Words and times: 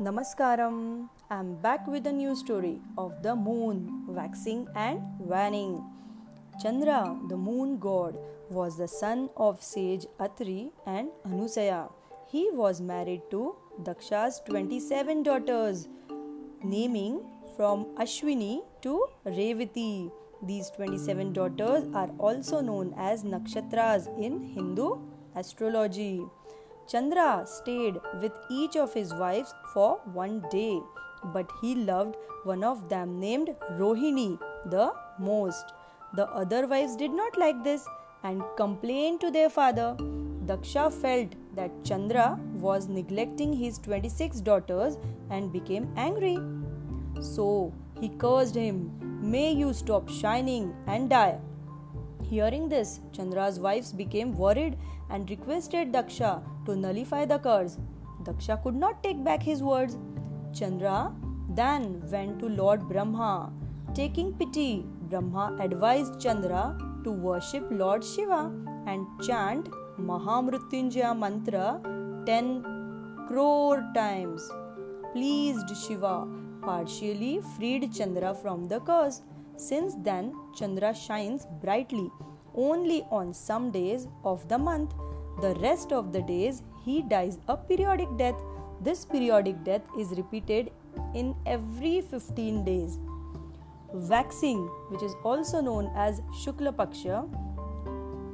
Namaskaram. 0.00 1.10
I'm 1.30 1.54
back 1.56 1.86
with 1.86 2.06
a 2.06 2.12
new 2.12 2.34
story 2.34 2.80
of 2.96 3.22
the 3.22 3.36
moon 3.36 4.06
waxing 4.08 4.66
and 4.74 5.02
waning. 5.18 5.84
Chandra, 6.62 7.14
the 7.28 7.36
moon 7.36 7.78
god, 7.78 8.16
was 8.48 8.78
the 8.78 8.88
son 8.88 9.28
of 9.36 9.62
sage 9.62 10.06
Atri 10.18 10.70
and 10.86 11.10
Anasuya. 11.26 11.92
He 12.30 12.48
was 12.52 12.80
married 12.80 13.20
to 13.32 13.54
Daksha's 13.82 14.40
27 14.46 15.22
daughters, 15.24 15.88
naming 16.64 17.20
from 17.54 17.84
Ashwini 17.96 18.62
to 18.80 19.06
Revati. 19.26 20.10
These 20.42 20.70
27 20.70 21.34
daughters 21.34 21.84
are 21.94 22.10
also 22.18 22.62
known 22.62 22.94
as 22.96 23.24
nakshatras 23.24 24.08
in 24.18 24.40
Hindu 24.54 25.00
astrology. 25.36 26.24
Chandra 26.92 27.42
stayed 27.46 27.98
with 28.20 28.32
each 28.50 28.76
of 28.76 28.92
his 28.92 29.14
wives 29.14 29.54
for 29.72 29.98
one 30.12 30.44
day, 30.50 30.78
but 31.32 31.50
he 31.62 31.74
loved 31.74 32.16
one 32.44 32.62
of 32.62 32.90
them 32.90 33.18
named 33.18 33.48
Rohini 33.78 34.38
the 34.66 34.92
most. 35.18 35.72
The 36.12 36.28
other 36.28 36.66
wives 36.66 36.94
did 36.94 37.12
not 37.12 37.38
like 37.38 37.64
this 37.64 37.88
and 38.22 38.42
complained 38.58 39.22
to 39.22 39.30
their 39.30 39.48
father. 39.48 39.96
Daksha 40.44 40.92
felt 40.92 41.34
that 41.54 41.82
Chandra 41.82 42.38
was 42.56 42.88
neglecting 42.88 43.54
his 43.54 43.78
26 43.78 44.42
daughters 44.42 44.98
and 45.30 45.50
became 45.50 45.88
angry. 45.96 46.36
So 47.22 47.72
he 48.00 48.10
cursed 48.10 48.54
him, 48.54 48.90
May 49.22 49.50
you 49.52 49.72
stop 49.72 50.10
shining 50.10 50.74
and 50.86 51.08
die. 51.08 51.38
Hearing 52.32 52.66
this, 52.70 53.00
Chandra's 53.12 53.60
wives 53.60 53.92
became 53.92 54.34
worried 54.34 54.78
and 55.10 55.28
requested 55.28 55.92
Daksha 55.92 56.42
to 56.64 56.74
nullify 56.74 57.26
the 57.26 57.38
curse. 57.38 57.76
Daksha 58.22 58.62
could 58.62 58.74
not 58.74 59.02
take 59.02 59.22
back 59.22 59.42
his 59.42 59.62
words. 59.62 59.98
Chandra 60.54 61.12
then 61.50 62.00
went 62.10 62.38
to 62.38 62.48
Lord 62.48 62.88
Brahma. 62.88 63.52
Taking 63.94 64.32
pity, 64.32 64.86
Brahma 65.10 65.58
advised 65.60 66.18
Chandra 66.18 66.78
to 67.04 67.12
worship 67.12 67.66
Lord 67.70 68.02
Shiva 68.02 68.50
and 68.86 69.06
chant 69.20 69.68
Mahamrutyunjaya 70.00 71.12
mantra 71.18 71.82
10 72.24 73.26
crore 73.28 73.84
times. 73.94 74.50
Pleased 75.12 75.76
Shiva 75.76 76.26
partially 76.62 77.42
freed 77.58 77.92
Chandra 77.92 78.34
from 78.34 78.64
the 78.68 78.80
curse. 78.80 79.20
Since 79.62 79.94
then, 80.02 80.34
Chandra 80.56 80.92
shines 80.92 81.46
brightly 81.62 82.10
only 82.56 83.04
on 83.12 83.32
some 83.32 83.70
days 83.70 84.08
of 84.24 84.48
the 84.48 84.58
month. 84.58 84.92
The 85.40 85.54
rest 85.60 85.92
of 85.92 86.12
the 86.12 86.20
days, 86.20 86.62
he 86.84 87.02
dies 87.02 87.38
a 87.46 87.56
periodic 87.56 88.16
death. 88.16 88.34
This 88.80 89.04
periodic 89.04 89.62
death 89.62 89.82
is 89.96 90.10
repeated 90.16 90.72
in 91.14 91.36
every 91.46 92.00
15 92.00 92.64
days. 92.64 92.98
Waxing, 93.92 94.66
which 94.88 95.02
is 95.02 95.14
also 95.22 95.60
known 95.60 95.92
as 95.94 96.20
Shukla 96.42 96.74
Paksha, 96.74 97.22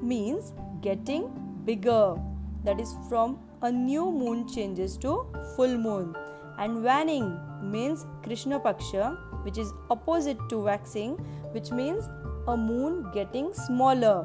means 0.00 0.52
getting 0.80 1.28
bigger. 1.64 2.14
That 2.62 2.80
is 2.80 2.94
from 3.08 3.40
a 3.62 3.72
new 3.72 4.12
moon 4.12 4.46
changes 4.46 4.96
to 4.98 5.26
full 5.56 5.76
moon. 5.76 6.14
And 6.58 6.82
waning 6.82 7.38
means 7.62 8.06
Krishna 8.22 8.58
Paksha, 8.60 9.16
which 9.44 9.58
is 9.58 9.72
opposite 9.90 10.38
to 10.48 10.58
waxing, 10.58 11.16
which 11.52 11.70
means 11.70 12.08
a 12.48 12.56
moon 12.56 13.10
getting 13.12 13.52
smaller 13.52 14.24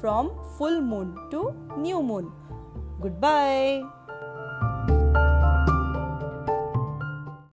from 0.00 0.30
full 0.56 0.80
moon 0.80 1.16
to 1.30 1.54
new 1.76 2.02
moon. 2.02 2.32
Goodbye. 3.00 3.82